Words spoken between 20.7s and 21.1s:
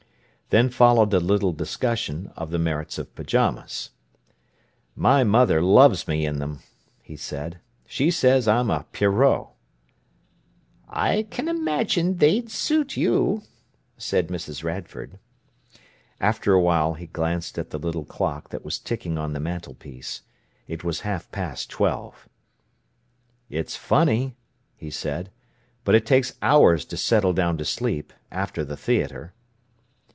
was